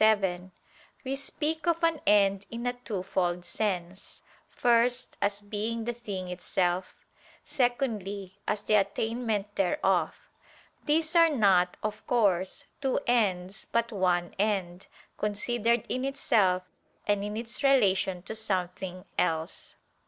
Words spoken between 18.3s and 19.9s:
something else.